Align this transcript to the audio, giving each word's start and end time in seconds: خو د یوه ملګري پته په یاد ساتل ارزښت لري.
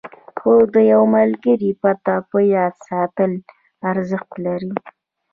خو 0.39 0.53
د 0.73 0.75
یوه 0.91 1.07
ملګري 1.15 1.71
پته 1.81 2.15
په 2.29 2.39
یاد 2.53 2.73
ساتل 2.89 3.31
ارزښت 3.91 4.31
لري. 4.45 4.73